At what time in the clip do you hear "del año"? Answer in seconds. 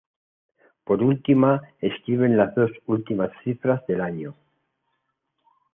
3.85-4.33